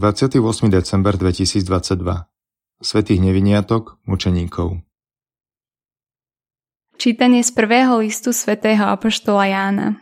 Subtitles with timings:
[0.00, 0.40] 28.
[0.72, 2.24] december 2022
[2.80, 4.80] Svetých neviniatok, mučeníkov
[6.96, 10.00] Čítanie z prvého listu svätého Apoštola Jána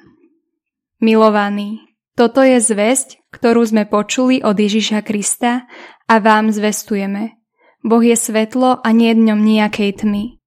[1.03, 1.83] Milovaní,
[2.15, 5.67] toto je zväzť, ktorú sme počuli od Ježiša Krista
[6.07, 7.35] a vám zvestujeme.
[7.83, 10.39] Boh je svetlo a nie dňom nejakej tmy.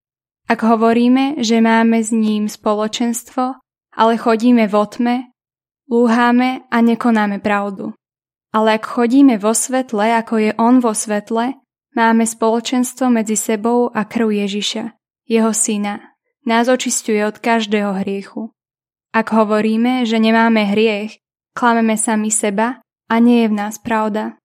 [0.48, 3.60] Ak hovoríme, že máme s ním spoločenstvo,
[4.00, 5.28] ale chodíme vo tme,
[5.92, 7.92] lúháme a nekonáme pravdu.
[8.52, 11.56] Ale ak chodíme vo svetle, ako je On vo svetle,
[11.96, 14.92] máme spoločenstvo medzi sebou a krv Ježiša,
[15.28, 16.12] jeho syna.
[16.44, 18.52] Nás očistuje od každého hriechu.
[19.16, 21.20] Ak hovoríme, že nemáme hriech,
[21.56, 24.40] klameme sami seba a nie je v nás pravda.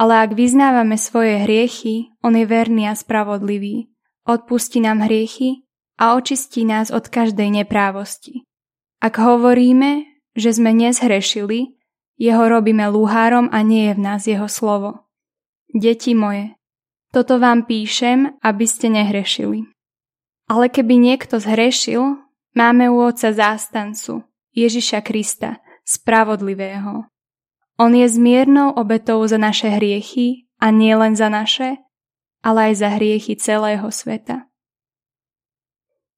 [0.00, 3.92] Ale ak vyznávame svoje hriechy, On je verný a spravodlivý.
[4.24, 5.66] Odpustí nám hriechy
[6.00, 8.46] a očistí nás od každej neprávosti.
[9.02, 10.06] Ak hovoríme,
[10.38, 11.81] že sme nezhrešili,
[12.20, 15.08] jeho robíme lúhárom a nie je v nás jeho slovo.
[15.72, 16.56] Deti moje,
[17.12, 19.68] toto vám píšem, aby ste nehrešili.
[20.48, 22.20] Ale keby niekto zhrešil,
[22.56, 27.08] máme u Otca zástancu, Ježiša Krista, spravodlivého.
[27.80, 31.80] On je zmiernou obetou za naše hriechy a nie len za naše,
[32.44, 34.48] ale aj za hriechy celého sveta.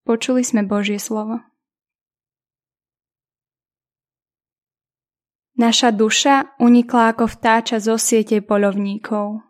[0.05, 1.41] Počuli sme Božie slovo.
[5.55, 9.47] Naša duša unikla ako vtáča zo siete polovníkov.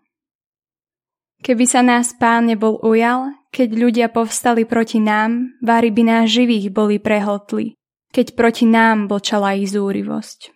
[1.40, 6.72] Keby sa nás pán nebol ujal, keď ľudia povstali proti nám, vári by nás živých
[6.72, 7.76] boli prehltli,
[8.12, 10.52] keď proti nám blčala ich zúrivosť.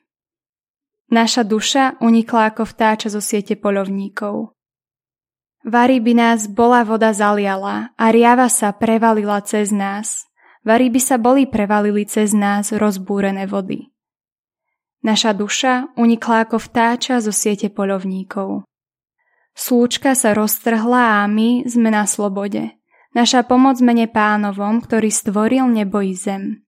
[1.09, 4.53] Naša duša unikla ako vtáča zo siete polovníkov.
[5.65, 10.29] Vary by nás bola voda zaliala a riava sa prevalila cez nás.
[10.65, 13.89] Vary by sa boli prevalili cez nás rozbúrené vody.
[14.99, 18.67] Naša duša unikla ako vtáča zo siete polovníkov.
[19.55, 22.75] Slúčka sa roztrhla a my sme na slobode.
[23.15, 26.67] Naša pomoc mene pánovom, ktorý stvoril nebo i zem.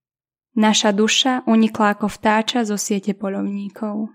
[0.54, 4.14] Naša duša unikla ako vtáča zo siete polovníkov.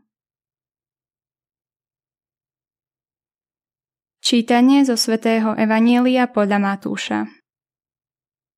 [4.19, 7.29] Čítanie zo svätého Evanielia podľa Matúša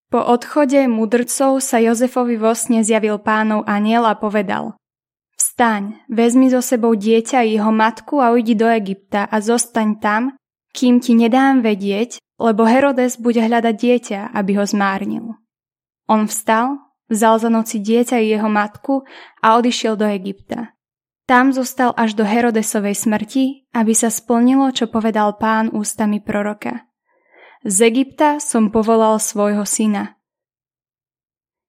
[0.07, 4.73] Po odchode mudrcov sa Jozefovi vo sne zjavil pánov aniel a povedal–
[5.57, 10.37] Vstaň, vezmi so sebou dieťa i jeho matku a ujdi do Egypta a zostaň tam,
[10.69, 15.33] kým ti nedám vedieť, lebo Herodes bude hľadať dieťa, aby ho zmárnil.
[16.05, 16.77] On vstal,
[17.09, 19.01] vzal za noci dieťa i jeho matku
[19.41, 20.77] a odišiel do Egypta.
[21.25, 26.85] Tam zostal až do Herodesovej smrti, aby sa splnilo, čo povedal pán ústami proroka.
[27.65, 30.16] Z Egypta som povolal svojho syna.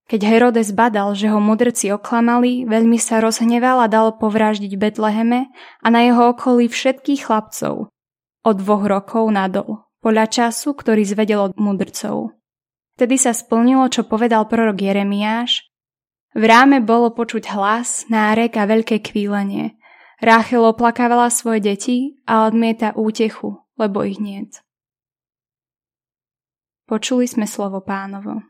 [0.09, 5.53] Keď Herodes badal, že ho mudrci oklamali, veľmi sa rozhneval a dal povraždiť Betleheme
[5.85, 7.93] a na jeho okolí všetkých chlapcov,
[8.41, 12.33] od dvoch rokov nadol, podľa času, ktorý zvedel od mudrcov.
[12.97, 15.69] Vtedy sa splnilo, čo povedal prorok Jeremiáš.
[16.33, 19.77] V ráme bolo počuť hlas, nárek a veľké kvílenie.
[20.25, 24.65] Ráchel oplakávala svoje deti a odmieta útechu, lebo ich niet.
[26.89, 28.41] Počuli sme slovo pánovo.